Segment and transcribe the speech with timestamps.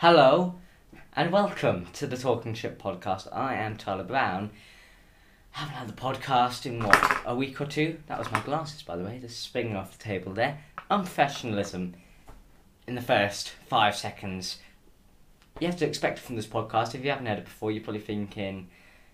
[0.00, 0.54] Hello,
[1.16, 3.26] and welcome to the Talking Shit podcast.
[3.34, 4.50] I am Tyler Browne.
[5.50, 7.98] Haven't had the podcast in what a week or two.
[8.06, 10.60] That was my glasses, by the way, just spinning off the table there.
[10.88, 11.94] Unprofessionalism
[12.86, 14.58] in the first five seconds.
[15.58, 16.94] You have to expect from this podcast.
[16.94, 18.68] If you haven't heard it before, you're probably thinking,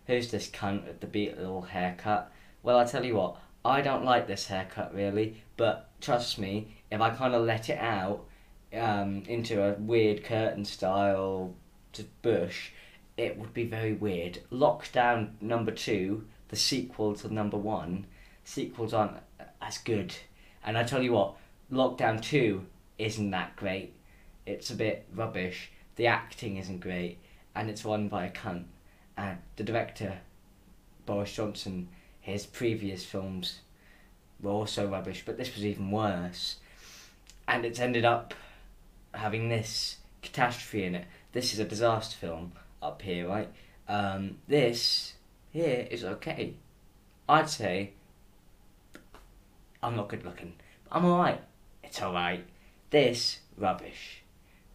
[0.06, 2.30] "Who's this cunt with the beat little haircut?"
[2.62, 7.00] Well, I tell you what, I don't like this haircut really, but trust me, if
[7.00, 8.26] I kind of let it out
[8.74, 11.54] um, into a weird curtain style
[11.92, 12.70] to bush,
[13.16, 14.40] it would be very weird.
[14.50, 18.06] Lockdown number two, the sequel to number one,
[18.44, 19.18] sequels aren't
[19.62, 20.14] as good.
[20.64, 21.36] And I tell you what,
[21.72, 22.66] Lockdown two
[22.98, 23.94] isn't that great.
[24.46, 25.70] It's a bit rubbish.
[25.96, 27.18] The acting isn't great,
[27.54, 28.64] and it's run by a cunt.
[29.16, 30.18] And the director,
[31.06, 31.88] Boris Johnson,
[32.20, 33.60] his previous films
[34.40, 36.56] were also rubbish, but this was even worse.
[37.46, 38.34] And it's ended up
[39.14, 41.06] having this catastrophe in it.
[41.32, 43.48] This is a disaster film up here, right?
[43.88, 45.14] Um, this
[45.52, 46.54] here is okay.
[47.28, 47.92] I'd say
[49.82, 50.54] I'm not good looking.
[50.84, 51.40] But I'm alright.
[51.82, 52.44] It's alright.
[52.90, 54.22] This rubbish.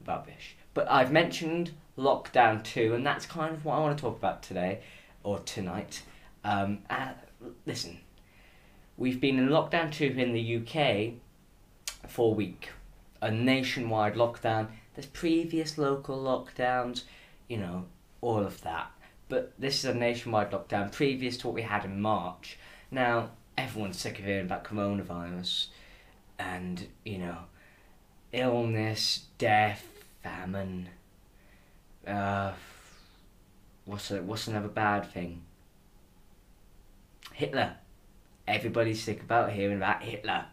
[0.05, 0.55] Rubbish.
[0.73, 4.43] But I've mentioned lockdown 2 and that's kind of what I want to talk about
[4.43, 4.81] today
[5.23, 6.03] or tonight.
[6.43, 7.13] Um, uh,
[7.65, 7.99] listen.
[8.97, 12.69] We've been in lockdown 2 in the UK for a week
[13.21, 14.67] a nationwide lockdown.
[14.95, 17.03] There's previous local lockdowns,
[17.47, 17.85] you know,
[18.21, 18.91] all of that.
[19.27, 22.57] But this is a nationwide lockdown, previous to what we had in March.
[22.91, 25.67] Now, everyone's sick of hearing about coronavirus
[26.37, 27.37] and, you know,
[28.31, 29.85] illness, death,
[30.23, 30.89] famine.
[32.07, 32.53] Uh,
[33.85, 35.43] what's, a, what's another bad thing?
[37.33, 37.75] Hitler.
[38.47, 40.45] Everybody's sick about hearing about Hitler.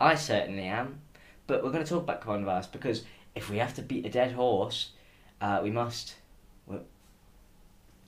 [0.00, 1.02] I certainly am.
[1.48, 3.02] But we're going to talk about coronavirus because
[3.34, 4.90] if we have to beat a dead horse,
[5.40, 6.14] uh, we must.
[6.66, 6.84] We'll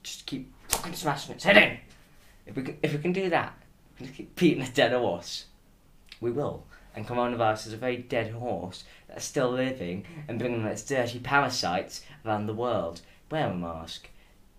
[0.03, 1.77] just keep fucking smashing its head in.
[2.45, 3.53] If we can, if we can do that,
[3.99, 5.45] just keep beating a dead horse.
[6.21, 6.65] We will.
[6.95, 12.01] And coronavirus is a very dead horse that's still living and bringing its dirty parasites
[12.25, 13.01] around the world.
[13.31, 14.07] Wear a mask.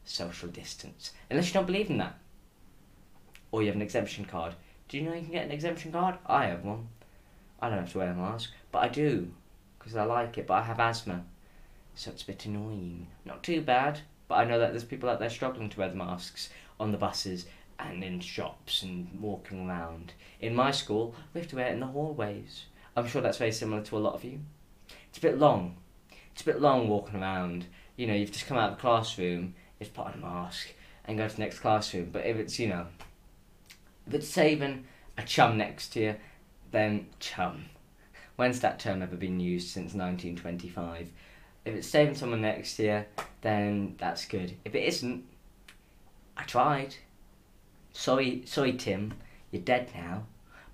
[0.05, 1.13] Social distance.
[1.31, 2.19] Unless you don't believe in that.
[3.53, 4.55] Or you have an exemption card.
[4.89, 6.17] Do you know you can get an exemption card?
[6.27, 6.89] I have one.
[7.61, 8.51] I don't have to wear a mask.
[8.73, 9.31] But I do,
[9.79, 11.25] because I like it, but I have asthma.
[11.95, 13.07] So it's a bit annoying.
[13.25, 15.95] Not too bad, but I know that there's people out there struggling to wear the
[15.95, 16.49] masks
[16.81, 17.47] on the buses
[17.79, 20.15] and in shops and walking around.
[20.41, 22.65] In my school, we have to wear it in the hallways.
[22.97, 24.41] I'm sure that's very similar to a lot of you.
[25.09, 25.77] It's a bit long.
[26.33, 27.67] It's a bit long walking around.
[27.97, 30.69] You know, you've just come out of the classroom, it's put on a mask,
[31.05, 32.09] and go to the next classroom.
[32.11, 32.87] But if it's, you know,
[34.07, 34.85] if it's saving
[35.19, 36.15] a chum next to you,
[36.71, 37.67] then chum.
[38.37, 41.11] When's that term ever been used since 1925?
[41.65, 43.07] If it's saving someone next year,
[43.43, 44.57] then that's good.
[44.65, 45.25] If it isn't,
[46.37, 46.97] I tried.
[47.93, 49.15] Sorry, sorry, Tim,
[49.51, 50.25] you're dead now,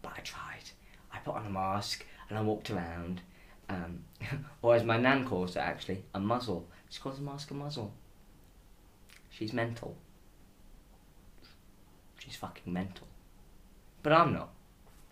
[0.02, 0.70] but I tried.
[1.12, 3.20] I put on a mask and I walked around,
[3.68, 4.04] um,
[4.62, 6.66] or as my nan calls it actually, a muzzle.
[6.88, 7.92] She calls a mask a muzzle.
[9.30, 9.96] She's mental.
[12.18, 13.06] She's fucking mental.
[14.02, 14.50] But I'm not.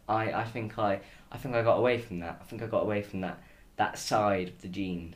[0.08, 1.00] I, I think I
[1.32, 2.38] I think I got away from that.
[2.40, 3.42] I think I got away from that
[3.76, 5.14] that side of the gene,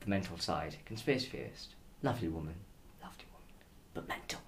[0.00, 0.76] the mental side.
[0.84, 2.54] Conspiracy theorist, lovely woman,
[3.02, 3.48] lovely woman,
[3.94, 4.40] but mental.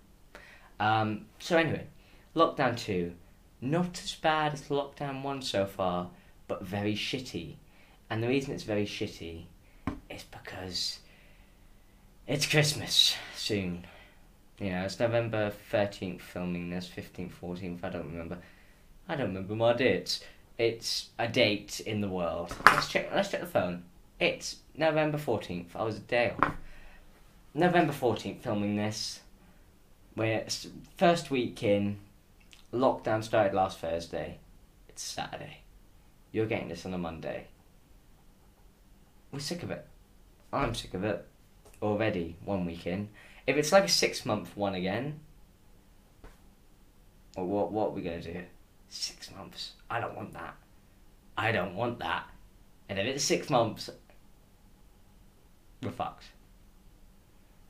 [0.80, 1.86] Um, so anyway,
[2.34, 3.14] lockdown two,
[3.60, 6.10] not as bad as lockdown one so far,
[6.48, 7.56] but very shitty.
[8.10, 9.44] And the reason it's very shitty
[10.10, 10.98] is because
[12.26, 13.86] it's Christmas soon.
[14.58, 18.38] Yeah, it's November 13th filming this, 15th, 14th, I don't remember.
[19.08, 20.20] I don't remember my dates.
[20.56, 22.54] It's a date in the world.
[22.66, 23.10] Let's check.
[23.14, 23.84] Let's check the phone.
[24.18, 25.76] It's November fourteenth.
[25.76, 26.54] I was a day off.
[27.52, 29.20] November fourteenth, filming this.
[30.16, 30.44] We're
[30.96, 31.98] first week in.
[32.72, 34.38] Lockdown started last Thursday.
[34.88, 35.58] It's Saturday.
[36.32, 37.48] You're getting this on a Monday.
[39.30, 39.86] We're sick of it.
[40.52, 41.26] I'm sick of it
[41.82, 42.36] already.
[42.44, 43.08] One week in.
[43.46, 45.20] If it's like a six month one again,
[47.34, 48.42] what what are we gonna do?
[48.94, 49.72] Six months.
[49.90, 50.54] I don't want that.
[51.36, 52.28] I don't want that.
[52.88, 53.90] And if it's six months,
[55.82, 56.26] we're fucked.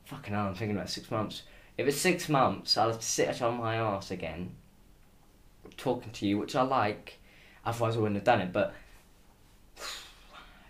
[0.05, 1.41] Fucking hell, I'm thinking about six months.
[1.79, 4.51] If it's six months, I'll have to sit on my ass again,
[5.77, 7.17] talking to you, which I like.
[7.65, 8.53] Otherwise, I wouldn't have done it.
[8.53, 8.75] But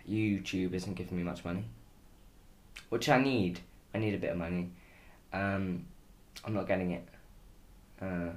[0.08, 1.64] YouTube isn't giving me much money,
[2.88, 3.60] which I need.
[3.92, 4.70] I need a bit of money.
[5.34, 5.84] Um,
[6.46, 7.06] I'm not getting it.
[8.00, 8.30] Uh,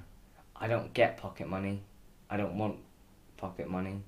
[0.53, 1.81] I don't get pocket money.
[2.29, 2.77] I don't want
[3.37, 4.01] pocket money.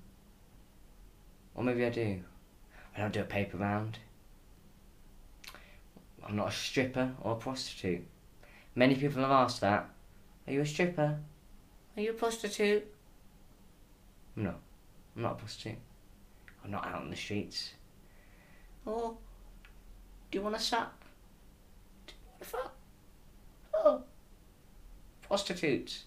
[1.56, 2.22] Or maybe I do.
[2.96, 3.98] I don't do a paper round.
[6.24, 8.06] I'm not a stripper or a prostitute.
[8.76, 9.90] Many people have asked that.
[10.48, 11.18] Are you a stripper?
[11.98, 12.86] Are you a prostitute?
[14.36, 14.54] No,
[15.16, 15.80] I'm not a prostitute.
[16.64, 17.74] I'm not out on the streets.
[18.86, 19.18] Oh,
[20.30, 20.94] do you want to suck?
[22.08, 22.74] Do you want to fuck?
[23.74, 24.04] Oh,
[25.22, 26.06] prostitutes.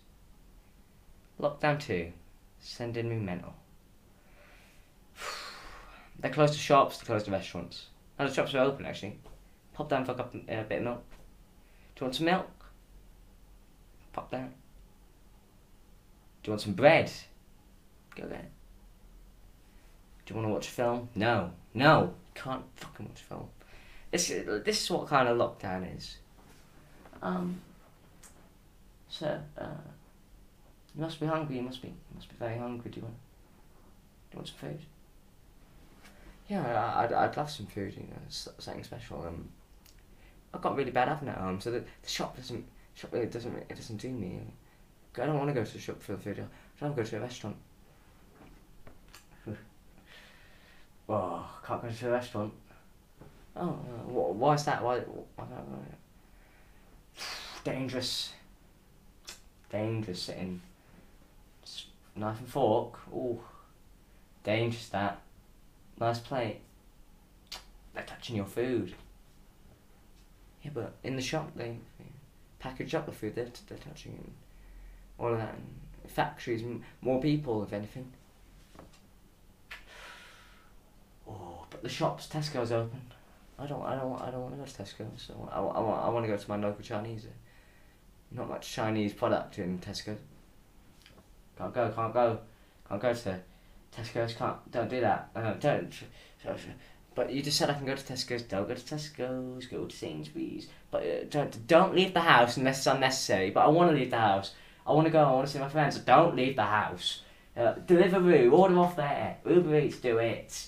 [1.44, 2.10] Lockdown 2.
[2.58, 3.52] Sending me mental.
[6.18, 7.88] They're closed to shops, they're closed to restaurants.
[8.18, 9.18] Now the shops are open actually.
[9.74, 11.04] Pop down, fuck up a bit of milk.
[11.94, 12.50] Do you want some milk?
[14.14, 14.54] Pop down.
[16.42, 17.10] Do you want some bread?
[18.14, 18.46] Go there.
[20.24, 21.08] Do you want to watch a film?
[21.14, 21.50] No.
[21.74, 22.14] No.
[22.34, 23.48] Can't fucking watch a film.
[24.10, 24.28] This,
[24.64, 26.16] this is what kind of lockdown is.
[27.20, 27.60] Um.
[29.08, 29.66] So, uh,
[30.94, 31.56] you must be hungry.
[31.56, 31.88] You must be.
[31.88, 32.90] You must be very hungry.
[32.90, 33.16] Do you want?
[34.30, 34.80] Do you want some food?
[36.48, 37.94] Yeah, I'd, I'd love some food.
[37.96, 39.24] You know, something special.
[39.26, 39.48] Um,
[40.52, 42.64] I've got really bad having at home, so the, the shop doesn't
[42.94, 44.40] shop really doesn't it doesn't do me.
[45.16, 46.38] I don't want to go to the shop for the food.
[46.38, 46.42] I
[46.80, 47.56] don't want to go to a restaurant.
[51.08, 52.52] oh, can't go to a restaurant.
[53.56, 54.82] Oh, uh, why is that?
[54.82, 54.98] Why?
[54.98, 55.46] why
[57.64, 58.32] dangerous.
[59.70, 60.60] Dangerous sitting.
[62.16, 63.00] Knife and fork.
[63.12, 63.40] Oh,
[64.42, 65.20] dangerous that.
[65.98, 66.60] Nice plate.
[67.94, 68.94] They're touching your food.
[70.62, 71.76] Yeah, but in the shop they,
[72.58, 73.34] package up the food.
[73.34, 74.30] They're, they're touching it.
[75.18, 75.54] All of that.
[75.54, 76.62] And factories,
[77.00, 78.10] more people, if anything.
[81.28, 83.00] Oh, but the shops, Tesco's open.
[83.58, 85.06] I don't, I don't, I don't want to go to Tesco.
[85.16, 87.26] So I, I, want, I want to go to my local Chinese.
[88.30, 90.16] Not much Chinese product in Tesco.
[91.58, 92.38] Can't go, can't go,
[92.88, 93.40] can't go to
[93.96, 94.34] Tesco's.
[94.34, 95.30] Can't, don't do that.
[95.34, 95.92] Uh, don't.
[97.14, 98.42] But you just said I can go to Tesco's.
[98.42, 99.66] Don't go to Tesco's.
[99.66, 100.68] Go to Sainsbury's.
[100.90, 103.50] But uh, don't don't leave the house unless it's unnecessary.
[103.50, 104.52] But I want to leave the house.
[104.86, 105.22] I want to go.
[105.22, 105.98] I want to see my friends.
[105.98, 107.20] Don't leave the house.
[107.56, 108.52] Uh, Deliveroo.
[108.52, 109.38] Order off there.
[109.46, 109.98] Uber Eats.
[109.98, 110.66] Do it.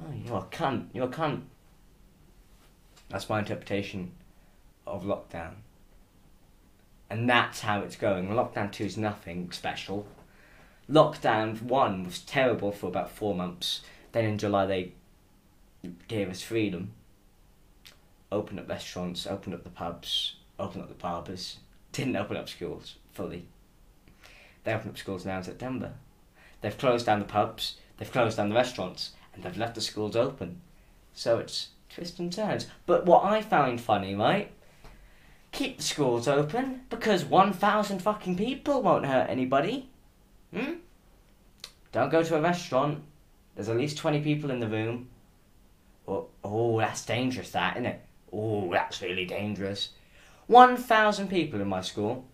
[0.00, 0.88] Oh, you're a cunt.
[0.92, 1.42] You're a cunt.
[3.08, 4.10] That's my interpretation
[4.86, 5.54] of lockdown.
[7.08, 8.28] And that's how it's going.
[8.28, 10.06] Lockdown 2 is nothing special.
[10.90, 13.82] Lockdown 1 was terrible for about four months.
[14.12, 14.92] Then in July they
[16.06, 16.92] gave us freedom.
[18.30, 21.58] Opened up restaurants, opened up the pubs, opened up the barbers.
[21.92, 23.46] Didn't open up schools fully.
[24.64, 25.92] They opened up schools now in September.
[26.60, 30.16] They've closed down the pubs, they've closed down the restaurants, and they've left the schools
[30.16, 30.60] open.
[31.14, 32.66] So it's twists and turns.
[32.84, 34.52] But what I found funny, right?
[35.52, 39.88] Keep the schools open because 1,000 fucking people won't hurt anybody.
[40.54, 40.74] Hmm?
[41.92, 43.02] Don't go to a restaurant.
[43.54, 45.08] There's at least 20 people in the room.
[46.06, 48.00] Oh, oh that's dangerous, that, isn't it?
[48.32, 49.90] Oh, that's really dangerous.
[50.46, 52.24] 1,000 people in my school.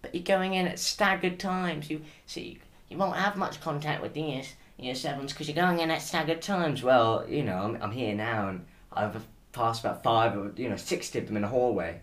[0.00, 1.90] But you're going in at staggered times.
[1.90, 2.58] You see,
[2.88, 4.42] you won't have much contact with the
[4.78, 6.82] year, sevens because you're going in at staggered times.
[6.82, 10.76] Well, you know, I'm, I'm here now and I've passed about five or, you know,
[10.76, 12.00] 60 of them in a hallway.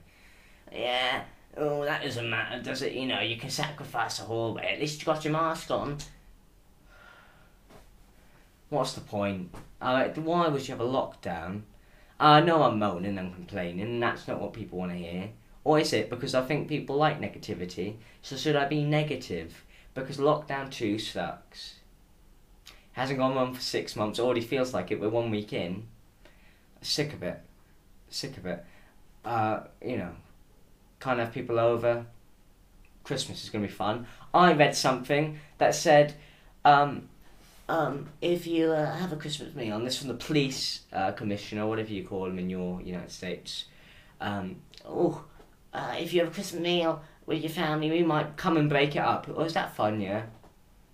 [0.72, 1.24] Yeah,
[1.58, 2.94] oh, that doesn't matter, does it?
[2.94, 4.74] You know, you can sacrifice a hallway.
[4.74, 5.98] At least you got your mask on.
[8.70, 9.54] What's the point?
[9.82, 11.62] Uh, why would you have a lockdown?
[12.20, 15.30] I know I'm moaning and complaining, and that's not what people want to hear.
[15.64, 17.96] Or is it because I think people like negativity?
[18.22, 19.64] So should I be negative?
[19.94, 21.76] Because lockdown 2 sucks.
[22.94, 25.88] Hasn't gone on for six months, already feels like it, we're one week in.
[26.82, 27.40] Sick of it.
[28.10, 28.66] Sick of it.
[29.24, 30.12] Uh, you know,
[31.00, 32.06] can't have people over.
[33.04, 34.06] Christmas is going to be fun.
[34.34, 36.14] I read something that said,
[36.64, 37.10] um,
[37.68, 41.66] um, if you uh, have a Christmas meal, and this from the police uh, commissioner,
[41.66, 43.66] whatever you call them in your United States,
[44.22, 45.24] um, oh,
[45.74, 48.96] uh, if you have a Christmas meal with your family, we might come and break
[48.96, 49.28] it up.
[49.34, 50.24] Oh, is that fun, yeah?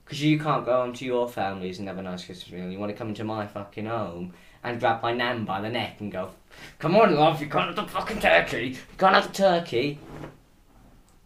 [0.03, 2.69] Because you can't go home to your families and have a nice Christmas meal.
[2.69, 4.33] You want to come into my fucking home
[4.65, 6.31] and grab my nan by the neck and go,
[6.79, 8.69] Come on, love, you can't have the fucking turkey.
[8.69, 9.99] You can't have the turkey.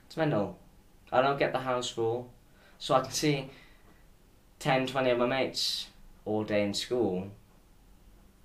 [0.06, 0.60] It's mental.
[1.12, 2.32] I don't get the house rule.
[2.78, 3.50] So I can see
[4.60, 5.88] 10, 20 of my mates
[6.26, 7.32] all day in school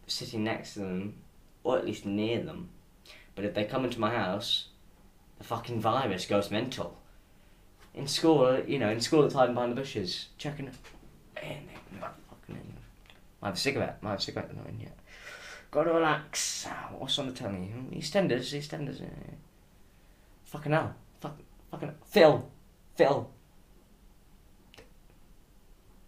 [0.06, 1.14] sitting next to them,
[1.62, 2.68] or at least near them.
[3.34, 4.68] But if they come into my house,
[5.38, 6.96] the fucking virus goes mental.
[7.94, 10.70] In school, you know, in school it's hiding behind the bushes, checking.
[13.44, 13.98] I have a cigarette.
[14.02, 14.98] I have a cigarette not in yet.
[15.70, 16.66] Gotta relax.
[16.66, 17.70] Ah, what's on the telly?
[17.92, 19.02] EastEnders, EastEnders.
[20.44, 20.94] Fucking hell.
[21.20, 21.38] Fuck,
[21.70, 22.50] fucking Phil.
[22.96, 23.28] Phil.
[24.78, 24.82] You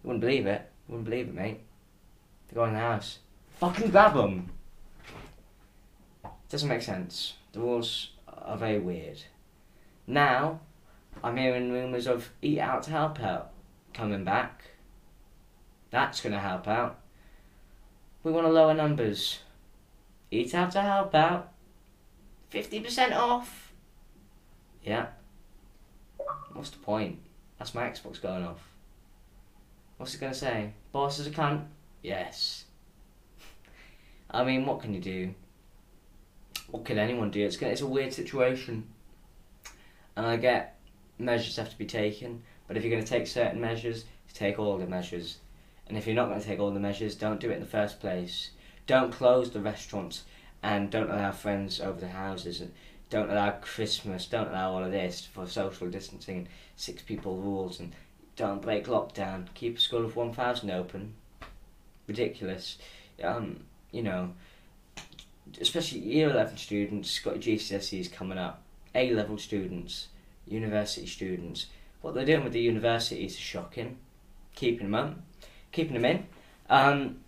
[0.03, 0.63] wouldn't believe it.
[0.89, 1.61] You wouldn't believe it, mate.
[2.49, 3.19] They go in the house.
[3.61, 4.51] Fucking grab them.
[6.49, 7.35] Doesn't make sense.
[7.53, 9.25] The rules are very weird.
[10.07, 10.61] Now,
[11.23, 13.51] I'm hearing rumours of Eat Out to Help Out
[13.93, 14.63] coming back.
[15.91, 17.01] That's going to help out.
[18.27, 19.39] We want to lower numbers.
[20.33, 21.53] Eat Out to Help Out.
[22.51, 23.73] 50% off.
[24.83, 25.07] Yeah.
[26.53, 27.21] What's the point?
[27.57, 28.69] That's my Xbox going off.
[29.97, 30.73] What's it going to say?
[30.91, 31.67] Boris is a cunt?
[32.03, 32.65] Yes.
[34.33, 35.33] I mean, what can you do?
[36.73, 37.47] What can anyone do?
[37.47, 38.89] It's, it's a weird situation.
[40.17, 40.81] And I get
[41.17, 44.05] measures have to be taken, but if you're going to take certain measures,
[44.35, 45.39] take all the measures.
[45.89, 47.67] And if you're not going to take all the measures, don't do it in the
[47.67, 48.51] first place.
[48.87, 50.25] Don't close the restaurants
[50.63, 52.61] and don't allow friends over the houses.
[52.61, 52.73] And
[53.09, 54.27] don't allow Christmas.
[54.27, 57.95] Don't allow all of this for social distancing, and six people rules, and
[58.35, 59.47] don't break lockdown.
[59.55, 61.15] Keep a school of 1,000 open.
[62.07, 62.79] Ridiculous.
[63.23, 63.61] Um,
[63.93, 64.33] you know,
[65.61, 68.63] especially year 11 students, got GCSEs coming up,
[68.95, 70.09] A level students,
[70.47, 71.67] university students.
[72.03, 73.99] What they're doing with the universities is shocking.
[74.55, 75.17] Keeping them up,
[75.77, 76.27] keeping them in.
[76.71, 77.19] Um,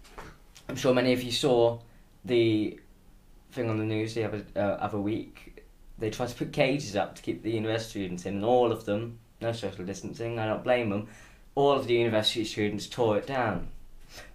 [0.68, 1.78] I'm sure many of you saw
[2.24, 2.80] the
[3.52, 5.62] thing on the news the other, uh, other week.
[5.98, 8.86] They tried to put cages up to keep the university students in, and all of
[8.86, 11.08] them, no social distancing, I don't blame them,
[11.54, 13.68] all of the university students tore it down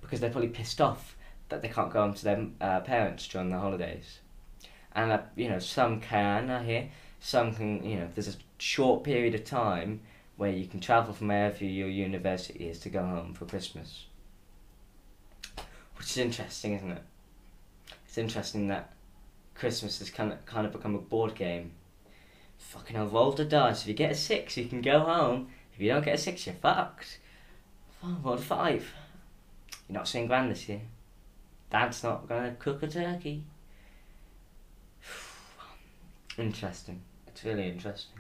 [0.01, 1.15] because they're probably pissed off
[1.49, 4.19] that they can't go home to their uh, parents during the holidays.
[4.93, 6.89] And, uh, you know, some can, I hear,
[7.19, 10.01] some can, you know, there's a short period of time
[10.37, 14.05] where you can travel from wherever your university is to go home for Christmas.
[15.97, 17.03] Which is interesting, isn't it?
[18.05, 18.93] It's interesting that
[19.55, 21.71] Christmas has kind of, kind of become a board game.
[22.57, 23.81] Fucking hell, roll the dice.
[23.81, 25.49] If you get a six, you can go home.
[25.73, 27.19] If you don't get a six, you're fucked.
[28.23, 28.93] Roll five.
[29.87, 30.81] You're not seeing grand this year.
[31.69, 33.43] Dad's not gonna cook a turkey.
[36.37, 37.01] interesting.
[37.27, 38.19] It's really interesting.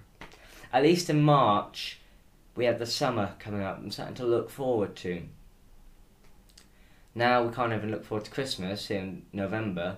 [0.71, 1.99] At least in March,
[2.55, 3.77] we have the summer coming up.
[3.77, 5.23] I'm starting to look forward to.
[7.15, 9.97] Now we can't even look forward to Christmas in November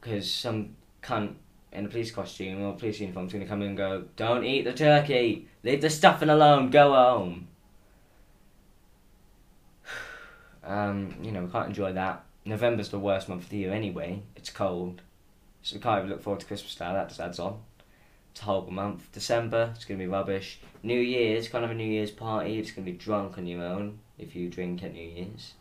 [0.00, 1.34] because some cunt
[1.72, 4.44] in a police costume or police uniform is going to come in and go, "Don't
[4.44, 5.48] eat the turkey.
[5.62, 6.70] Leave the stuffing alone.
[6.70, 7.48] Go home."
[10.64, 12.24] Um, you know, we can't enjoy that.
[12.44, 14.20] November's the worst month of the year anyway.
[14.34, 15.00] It's cold.
[15.62, 16.92] So we can't even look forward to Christmas now.
[16.92, 17.60] That just adds on.
[18.40, 19.10] Horrible month.
[19.12, 20.60] December, it's going to be rubbish.
[20.82, 22.58] New Year's, kind of a New Year's party.
[22.58, 25.54] It's going to be drunk on your own if you drink at New Year's.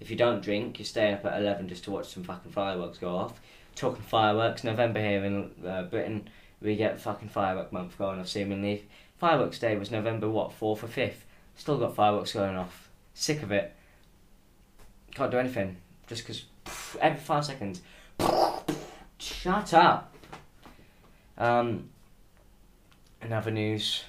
[0.00, 2.98] If you don't drink, you stay up at 11 just to watch some fucking fireworks
[2.98, 3.40] go off.
[3.74, 6.28] Talking fireworks, November here in uh, Britain,
[6.60, 8.86] we get fucking firework month going off seemingly.
[9.18, 11.24] Fireworks Day was November, what, 4th or 5th?
[11.56, 12.88] Still got fireworks going off.
[13.14, 13.74] Sick of it.
[15.14, 16.44] Can't do anything just because
[17.00, 17.80] every five seconds.
[19.18, 20.14] Shut up.
[21.36, 21.88] Um,
[23.22, 24.04] in other news,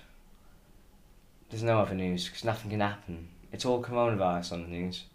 [1.50, 3.30] there's no other news because nothing can happen.
[3.52, 5.06] It's all coronavirus on the news.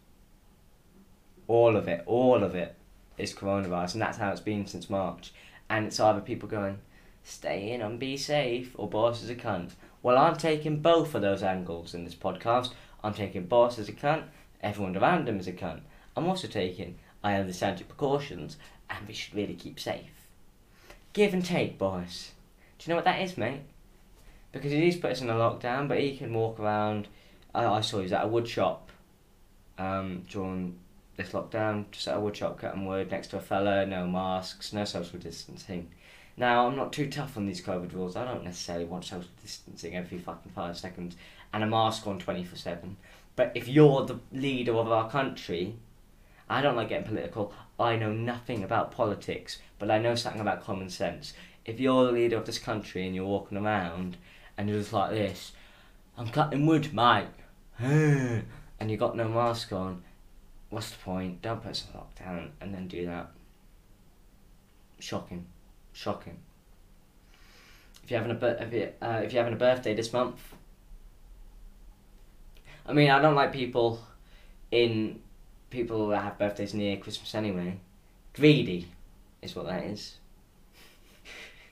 [1.46, 2.74] All of it, all of it
[3.16, 5.32] is coronavirus, and that's how it's been since March.
[5.70, 6.78] And it's either people going,
[7.22, 9.70] stay in and be safe, or Boris is a cunt.
[10.02, 12.72] Well, I'm taking both of those angles in this podcast.
[13.02, 14.24] I'm taking Boris as a cunt,
[14.62, 15.80] everyone around him is a cunt.
[16.16, 18.56] I'm also taking, I understand your precautions,
[18.90, 20.28] and we should really keep safe.
[21.12, 22.32] Give and take, boys.
[22.78, 23.60] Do you know what that is, mate?
[24.54, 27.08] Because he's put us in a lockdown, but he can walk around.
[27.54, 28.90] I, I saw he was at a wood shop
[29.78, 30.78] um, during
[31.16, 34.72] this lockdown, just at a wood shop cutting wood next to a fella, no masks,
[34.72, 35.90] no social distancing.
[36.36, 38.16] Now, I'm not too tough on these COVID rules.
[38.16, 41.16] I don't necessarily want social distancing every fucking five seconds
[41.52, 42.96] and a mask on 24 7.
[43.36, 45.74] But if you're the leader of our country,
[46.48, 47.52] I don't like getting political.
[47.78, 51.34] I know nothing about politics, but I know something about common sense.
[51.64, 54.16] If you're the leader of this country and you're walking around
[54.56, 55.52] and you're just like this,
[56.16, 57.26] I'm cutting wood, mate,
[57.78, 58.44] and
[58.90, 60.02] you got no mask on,
[60.70, 61.42] what's the point?
[61.42, 63.30] Don't put in lockdown and then do that.
[64.98, 65.46] Shocking,
[65.92, 66.38] shocking.
[68.02, 70.40] If you're having a if you, uh, if you're having a birthday this month,
[72.86, 74.00] I mean, I don't like people
[74.70, 75.20] in
[75.70, 77.78] people that have birthdays near Christmas anyway.
[78.34, 78.88] Greedy
[79.40, 80.16] is what that is.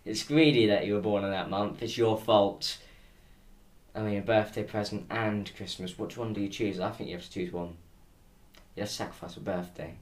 [0.04, 1.82] It's greedy that you were born in that month.
[1.82, 2.78] It's your fault.
[3.94, 5.98] I mean, a birthday present and Christmas.
[5.98, 6.80] Which one do you choose?
[6.80, 7.76] I think you have to choose one.
[8.74, 9.94] You have to sacrifice a birthday.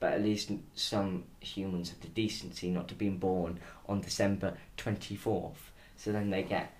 [0.00, 5.70] But at least some humans have the decency not to be born on December 24th.
[5.96, 6.74] So then they get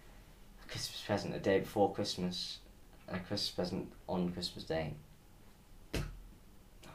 [0.65, 2.59] a Christmas present the day before Christmas
[3.07, 4.95] and a Christmas present on Christmas Day.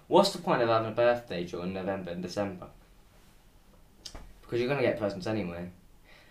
[0.08, 2.68] What's the point of having a birthday during November and December?
[4.46, 5.70] Because you're gonna get presents anyway.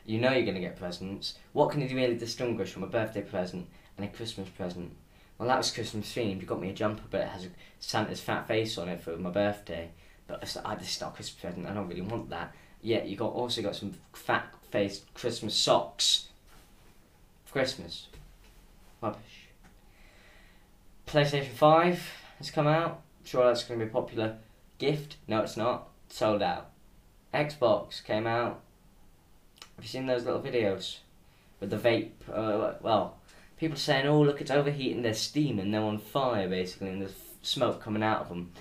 [0.07, 1.35] You know you're gonna get presents.
[1.53, 3.67] What can you really distinguish from a birthday present
[3.97, 4.95] and a Christmas present?
[5.39, 6.41] Well, that was Christmas themed.
[6.41, 7.49] You got me a jumper, but it has
[7.81, 9.91] Santa's fat face on it for my birthday.
[10.27, 11.67] But I just not Christmas present.
[11.67, 12.55] I don't really want that.
[12.81, 16.29] Yet you got also got some fat faced Christmas socks.
[17.51, 18.09] Christmas.
[19.01, 19.49] Rubbish.
[21.07, 22.03] PlayStation Five
[22.39, 23.03] has come out.
[23.25, 24.37] Sure, that's going to be a popular
[24.79, 25.17] gift.
[25.29, 25.89] No, it's not.
[26.09, 26.71] Sold out.
[27.35, 28.61] Xbox came out.
[29.75, 30.99] Have you seen those little videos
[31.59, 32.13] with the vape?
[32.33, 33.17] Uh, well,
[33.59, 35.03] people saying, "Oh, look, it's overheating.
[35.03, 35.73] They're steaming.
[35.73, 38.53] they're on fire, basically, and there's smoke coming out of them."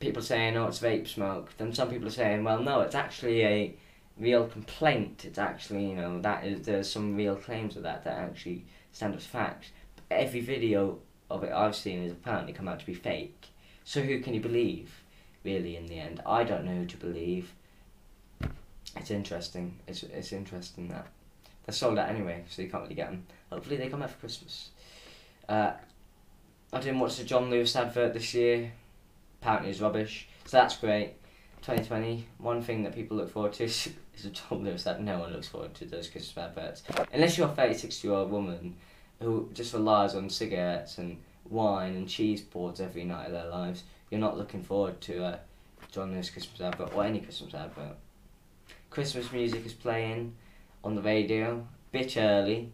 [0.00, 3.44] People saying, "Oh, it's vape smoke." Then some people are saying, "Well, no, it's actually
[3.44, 3.74] a
[4.18, 5.24] real complaint.
[5.24, 9.14] It's actually, you know, that is there's some real claims of that that actually stand
[9.14, 10.98] as facts." But every video
[11.30, 13.50] of it I've seen has apparently come out to be fake.
[13.84, 15.01] So who can you believe?
[15.44, 17.52] Really, in the end, I don't know who to believe.
[18.96, 19.78] It's interesting.
[19.88, 21.06] It's it's interesting that
[21.64, 23.26] they're sold out anyway, so you can't really get them.
[23.50, 24.70] Hopefully, they come out for Christmas.
[25.48, 25.72] Uh,
[26.72, 28.72] I didn't watch the John Lewis advert this year.
[29.40, 30.28] Apparently, it's rubbish.
[30.46, 31.14] So that's great.
[31.62, 32.26] 2020.
[32.38, 35.32] One thing that people look forward to is, is a John Lewis that no one
[35.32, 36.82] looks forward to those Christmas adverts.
[37.12, 38.76] Unless you're a 36 year old woman
[39.20, 41.18] who just relies on cigarettes and
[41.48, 45.40] wine and cheese boards every night of their lives, you're not looking forward to a
[45.90, 47.96] John Lewis Christmas advert or any Christmas advert.
[48.90, 50.34] Christmas music is playing
[50.84, 52.72] on the radio, bit early,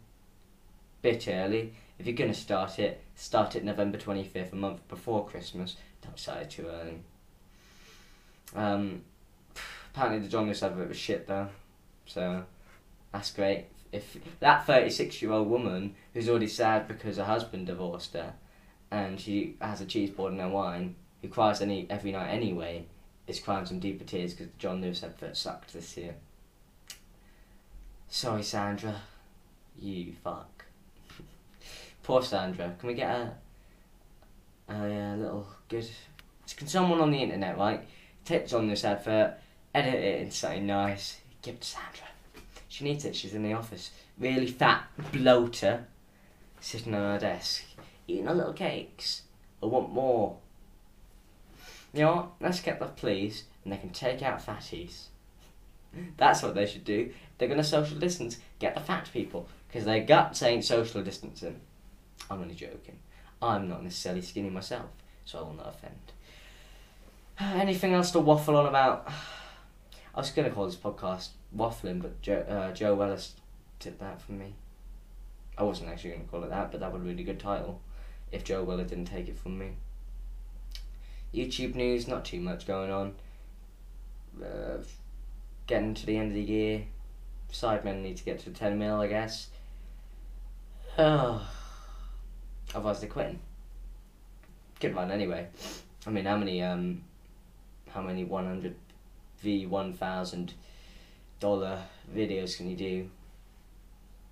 [1.00, 1.74] bit early.
[1.96, 5.76] If you're gonna start it, start it November twenty fifth, a month before Christmas.
[6.02, 6.98] Don't start it too early.
[8.56, 9.02] Um,
[9.94, 11.50] apparently the John Lewis advert was shit though,
[12.04, 12.42] so
[13.12, 13.66] that's great.
[13.92, 18.34] If that thirty six year old woman who's already sad because her husband divorced her,
[18.90, 22.84] and she has a cheese board and a wine, who cries any every night anyway,
[23.26, 26.14] is crying some deeper tears because John Lewis advert sucked this year.
[28.08, 29.02] Sorry, Sandra.
[29.78, 30.64] You fuck.
[32.02, 32.74] Poor Sandra.
[32.78, 33.34] Can we get a,
[34.68, 35.88] a, a little good.
[36.56, 37.86] Can someone on the internet, right,
[38.24, 39.34] take on this advert,
[39.74, 42.06] edit it into something nice, give it to Sandra.
[42.68, 43.90] She needs it, she's in the office.
[44.18, 45.86] Really fat bloater
[46.60, 47.64] sitting on her desk,
[48.06, 49.22] eating her little cakes.
[49.62, 50.36] I want more.
[51.92, 52.30] You know what?
[52.40, 55.06] Let's get the please, and they can take out fatties.
[56.16, 57.12] That's what they should do.
[57.36, 58.38] They're going to social distance.
[58.58, 59.48] Get the fat people.
[59.66, 61.60] Because their guts ain't social distancing.
[62.30, 62.98] I'm only joking.
[63.40, 64.90] I'm not necessarily skinny myself,
[65.24, 65.94] so I will not offend.
[67.60, 69.08] Anything else to waffle on about?
[70.14, 73.34] I was going to call this podcast waffling, but Joe, uh, Joe Wellis
[73.78, 74.54] took that from me.
[75.56, 77.38] I wasn't actually going to call it that, but that would be a really good
[77.38, 77.80] title
[78.32, 79.76] if Joe Weller didn't take it from me.
[81.34, 83.14] YouTube news, not too much going on.
[84.42, 84.78] Uh,
[85.66, 86.84] getting to the end of the year,
[87.52, 89.48] Sidemen need to get to 10 mil, I guess.
[90.96, 91.46] Oh.
[92.74, 93.40] Otherwise, they're quitting.
[94.80, 95.48] Good run anyway.
[96.06, 97.02] I mean, how many, um,
[97.90, 98.74] how many 100
[99.40, 100.54] v 1000
[101.40, 101.82] dollar
[102.14, 103.10] videos can you do?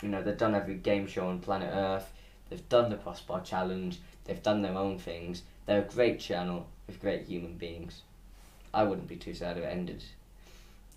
[0.03, 2.13] You know, they've done every game show on planet Earth,
[2.49, 5.43] they've done the Crossbar Challenge, they've done their own things.
[5.65, 8.03] They're a great channel with great human beings.
[8.73, 10.05] I wouldn't be too sad if it ended.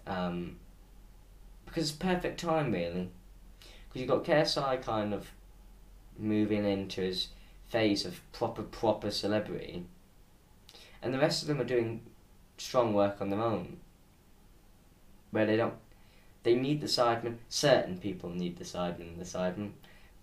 [0.05, 0.57] Um,
[1.65, 3.09] because it's perfect time, really.
[3.87, 5.29] Because you've got KSI kind of
[6.17, 7.29] moving into his
[7.67, 9.85] phase of proper, proper celebrity.
[11.01, 12.01] And the rest of them are doing
[12.57, 13.77] strong work on their own.
[15.31, 15.75] Where they don't.
[16.43, 17.37] They need the sidemen.
[17.47, 19.71] Certain people need the sidemen and the sidemen.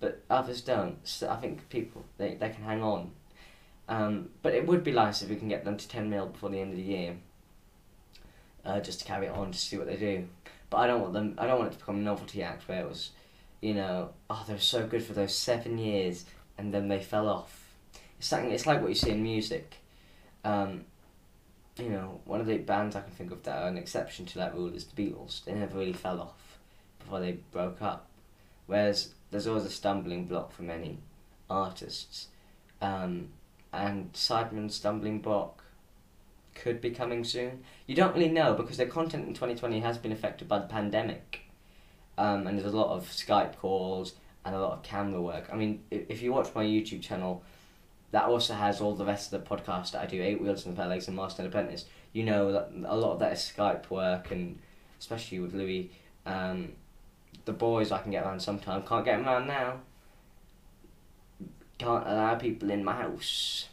[0.00, 1.06] But others don't.
[1.06, 3.12] So I think people, they, they can hang on.
[3.88, 6.50] Um, but it would be nice if we can get them to 10 mil before
[6.50, 7.16] the end of the year.
[8.64, 10.26] Uh, just to carry it on, to see what they do.
[10.70, 11.34] But I don't want them.
[11.38, 13.10] I don't want it to become a novelty act where it was,
[13.60, 16.24] you know, oh they were so good for those seven years
[16.58, 17.76] and then they fell off.
[18.18, 18.50] It's something.
[18.50, 19.76] It's like what you see in music.
[20.44, 20.84] Um,
[21.78, 24.38] you know, one of the bands I can think of that are an exception to
[24.38, 25.44] that rule is the Beatles.
[25.44, 26.58] They never really fell off
[26.98, 28.08] before they broke up.
[28.66, 30.98] Whereas there's always a stumbling block for many
[31.48, 32.28] artists.
[32.80, 33.28] Um,
[33.72, 35.62] and Sidemen's stumbling block
[36.54, 37.62] could be coming soon.
[37.86, 41.40] You don't really know because their content in 2020 has been affected by the pandemic.
[42.18, 45.48] Um, and there's a lot of Skype calls and a lot of camera work.
[45.52, 47.42] I mean, if you watch my YouTube channel,
[48.12, 50.76] that also has all the rest of the podcast that I do, Eight Wheels and
[50.76, 51.84] Fair Legs and Master and Apprentice.
[52.12, 54.58] You know that a lot of that is Skype work, and
[54.98, 55.90] especially with Louis,
[56.24, 56.72] um,
[57.44, 58.82] the boys I can get around sometime.
[58.84, 59.80] Can't get around now.
[61.78, 63.68] Can't allow people in my house.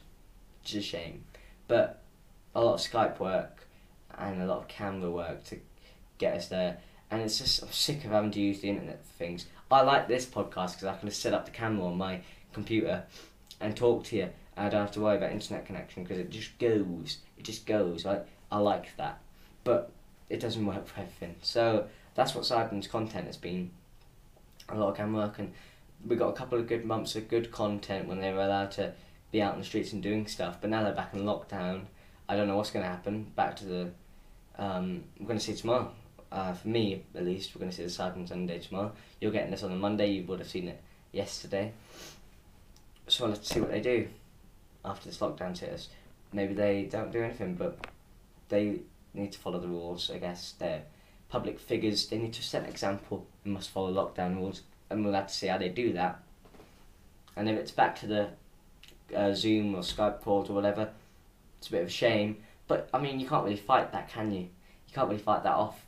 [0.62, 1.24] Which is a shame.
[1.68, 2.02] But
[2.56, 3.68] a lot of Skype work
[4.18, 5.60] and a lot of camera work to
[6.18, 6.78] get us there.
[7.10, 9.46] And it's just I'm sick of having to use the internet for things.
[9.72, 12.22] I like this podcast because I can just set up the camera on my
[12.54, 13.04] computer
[13.60, 14.30] and talk to you.
[14.56, 17.18] And I don't have to worry about internet connection because it just goes.
[17.38, 18.06] It just goes.
[18.06, 19.20] I I like that,
[19.63, 19.92] but
[20.30, 21.36] it doesn't work for everything.
[21.42, 23.72] So that's what Sidemen's content has been.
[24.70, 25.54] A lot of camera work, and
[26.06, 28.94] we got a couple of good months of good content when they were allowed to
[29.32, 30.58] be out in the streets and doing stuff.
[30.62, 31.86] But now they're back in lockdown.
[32.28, 33.32] I don't know what's going to happen.
[33.36, 33.92] Back to the,
[34.58, 35.92] um, we're going to see tomorrow.
[36.32, 38.92] Uh, for me, at least, we're going to see the Sidemen Sunday tomorrow.
[39.22, 40.12] You're getting this on a Monday.
[40.12, 41.74] You would have seen it yesterday.
[43.08, 44.08] So let's see what they do
[44.84, 45.88] after this lockdown hit.
[46.32, 47.86] Maybe they don't do anything, but
[48.50, 48.80] they
[49.13, 50.10] need to follow the rules.
[50.10, 50.84] I guess they're
[51.30, 52.08] public figures.
[52.08, 54.62] They need to set an example and must follow lockdown rules,
[54.93, 56.19] and we'll have to see how they do that.
[57.36, 58.29] And if it's back to the
[59.15, 60.89] uh, Zoom or Skype calls or whatever,
[61.58, 62.38] it's a bit of a shame.
[62.67, 64.41] But I mean, you can't really fight that, can you?
[64.41, 65.84] You can't really fight that off.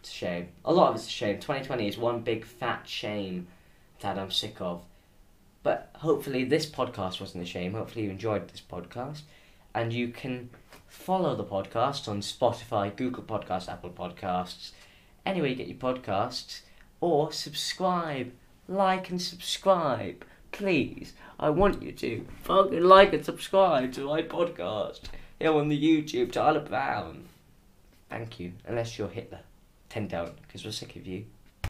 [0.00, 0.48] It's a shame.
[0.64, 1.36] A lot of it's a shame.
[1.36, 3.46] 2020 is one big fat shame
[4.00, 4.84] that I'm sick of.
[5.62, 7.74] But hopefully, this podcast wasn't a shame.
[7.74, 9.22] Hopefully, you enjoyed this podcast.
[9.74, 10.50] And you can
[10.88, 14.72] follow the podcast on Spotify, Google Podcasts, Apple Podcasts,
[15.24, 16.60] anywhere you get your podcasts,
[17.02, 18.32] or subscribe.
[18.68, 20.24] Like and subscribe.
[20.52, 25.00] Please, I want you to fucking like and subscribe to my podcast
[25.38, 27.24] here on the YouTube, Tyler Browne.
[28.08, 28.52] Thank you.
[28.66, 29.40] Unless you're Hitler.
[29.88, 31.26] Ten down, because we're sick of you.